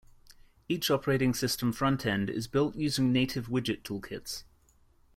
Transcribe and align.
Each 0.67 0.89
operating 0.89 1.31
system 1.35 1.71
front-end 1.71 2.27
is 2.31 2.47
built 2.47 2.73
using 2.75 3.11
native 3.13 3.49
widget 3.49 3.83
toolkits. 3.83 4.45